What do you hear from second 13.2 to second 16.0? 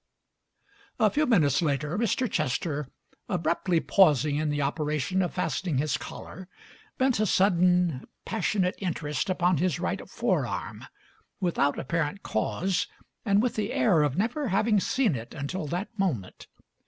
and with the air of never having seen it until that